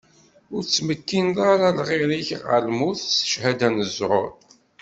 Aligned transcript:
Ur 0.53 0.61
tettmekkineḍ 0.63 1.37
ara 1.51 1.69
lɣir-ik 1.77 2.29
ɣer 2.47 2.61
lmut 2.67 2.99
s 3.17 3.19
cchada 3.27 3.69
n 3.69 3.77
ẓẓur. 3.89 4.29